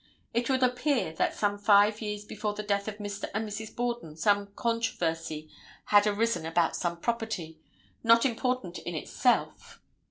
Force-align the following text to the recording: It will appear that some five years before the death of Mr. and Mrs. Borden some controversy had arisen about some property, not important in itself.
It 0.33 0.49
will 0.49 0.63
appear 0.63 1.13
that 1.13 1.35
some 1.35 1.59
five 1.59 2.01
years 2.01 2.25
before 2.25 2.55
the 2.55 2.63
death 2.63 2.87
of 2.87 2.97
Mr. 2.97 3.25
and 3.35 3.47
Mrs. 3.47 3.75
Borden 3.75 4.15
some 4.15 4.47
controversy 4.55 5.47
had 5.85 6.07
arisen 6.07 6.43
about 6.43 6.75
some 6.75 6.99
property, 6.99 7.59
not 8.03 8.25
important 8.25 8.79
in 8.79 8.95
itself. 8.95 9.79